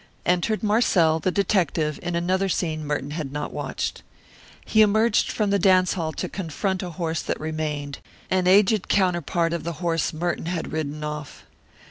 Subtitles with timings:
[0.25, 4.01] Entered Marcel, the detective, in another scene Merton had not watched.
[4.65, 7.99] He emerged from the dance hall to confront a horse that remained,
[8.31, 11.45] an aged counterpart of the horse Merton had ridden off.